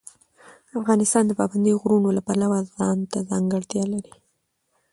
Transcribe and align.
افغانستان 0.79 1.23
د 1.27 1.31
پابندی 1.39 1.73
غرونه 1.81 2.09
د 2.13 2.19
پلوه 2.27 2.59
ځانته 2.75 3.17
ځانګړتیا 3.29 3.83
لري. 3.93 4.13